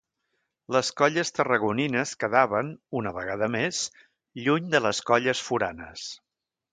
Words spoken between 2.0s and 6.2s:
quedaven, una vegada més, lluny de les colles foranes.